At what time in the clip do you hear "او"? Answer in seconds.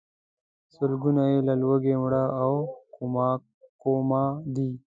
2.41-2.53